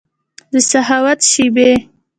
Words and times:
دسخاوت 0.53 1.19
شیبې 1.31 1.71